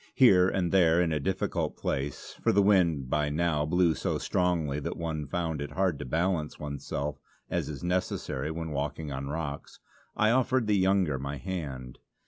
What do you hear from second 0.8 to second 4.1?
in a difficult place, for the wind by now blew